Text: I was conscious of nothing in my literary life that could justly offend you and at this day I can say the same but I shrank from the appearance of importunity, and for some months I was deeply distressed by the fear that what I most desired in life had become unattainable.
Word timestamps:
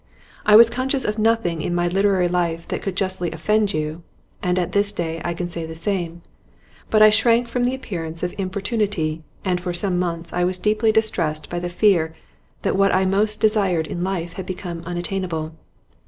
I 0.47 0.55
was 0.55 0.71
conscious 0.71 1.05
of 1.05 1.19
nothing 1.19 1.61
in 1.61 1.75
my 1.75 1.87
literary 1.87 2.27
life 2.27 2.67
that 2.69 2.81
could 2.81 2.95
justly 2.95 3.29
offend 3.31 3.71
you 3.71 4.01
and 4.41 4.57
at 4.57 4.71
this 4.71 4.91
day 4.91 5.21
I 5.23 5.35
can 5.35 5.47
say 5.47 5.63
the 5.67 5.75
same 5.75 6.23
but 6.89 7.03
I 7.03 7.11
shrank 7.11 7.47
from 7.47 7.65
the 7.65 7.75
appearance 7.75 8.23
of 8.23 8.33
importunity, 8.39 9.21
and 9.45 9.61
for 9.61 9.73
some 9.75 9.99
months 9.99 10.33
I 10.33 10.43
was 10.43 10.57
deeply 10.57 10.91
distressed 10.91 11.51
by 11.51 11.59
the 11.59 11.69
fear 11.69 12.15
that 12.63 12.75
what 12.75 12.91
I 12.91 13.05
most 13.05 13.39
desired 13.39 13.85
in 13.85 14.03
life 14.03 14.33
had 14.33 14.47
become 14.47 14.81
unattainable. 14.87 15.53